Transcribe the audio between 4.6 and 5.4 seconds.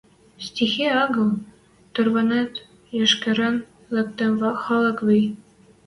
халык ви.